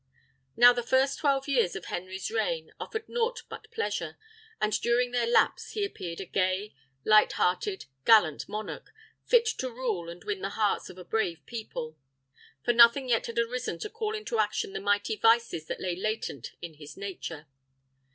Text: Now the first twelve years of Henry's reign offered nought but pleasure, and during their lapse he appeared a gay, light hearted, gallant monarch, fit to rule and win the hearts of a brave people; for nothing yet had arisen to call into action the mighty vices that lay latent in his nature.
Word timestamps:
Now 0.57 0.73
the 0.73 0.81
first 0.81 1.19
twelve 1.19 1.47
years 1.47 1.75
of 1.75 1.85
Henry's 1.85 2.31
reign 2.31 2.71
offered 2.79 3.07
nought 3.07 3.43
but 3.49 3.69
pleasure, 3.69 4.17
and 4.59 4.73
during 4.81 5.11
their 5.11 5.27
lapse 5.27 5.73
he 5.73 5.85
appeared 5.85 6.19
a 6.19 6.25
gay, 6.25 6.73
light 7.05 7.33
hearted, 7.33 7.85
gallant 8.03 8.49
monarch, 8.49 8.91
fit 9.27 9.45
to 9.59 9.69
rule 9.69 10.09
and 10.09 10.23
win 10.23 10.41
the 10.41 10.49
hearts 10.57 10.89
of 10.89 10.97
a 10.97 11.05
brave 11.05 11.45
people; 11.45 11.99
for 12.65 12.73
nothing 12.73 13.09
yet 13.09 13.27
had 13.27 13.37
arisen 13.37 13.77
to 13.77 13.91
call 13.91 14.15
into 14.15 14.39
action 14.39 14.73
the 14.73 14.81
mighty 14.81 15.17
vices 15.17 15.67
that 15.67 15.79
lay 15.79 15.95
latent 15.95 16.53
in 16.63 16.73
his 16.73 16.97
nature. 16.97 17.45